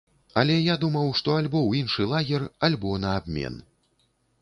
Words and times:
Але 0.41 0.55
я 0.73 0.77
думаў, 0.83 1.11
што 1.19 1.35
альбо 1.41 1.61
ў 1.65 1.71
іншы 1.83 2.09
лагер, 2.15 2.49
альбо 2.71 2.99
на 3.07 3.15
абмен. 3.23 3.65